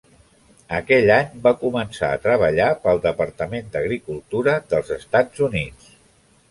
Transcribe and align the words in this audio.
Aquell 0.77 1.11
any, 1.15 1.27
va 1.43 1.53
començar 1.65 2.09
a 2.15 2.21
treballar 2.25 2.71
pel 2.87 3.03
Departament 3.05 3.71
d'Agricultura 3.77 4.61
dels 4.75 4.95
Estats 5.01 5.47
Units. 5.53 5.97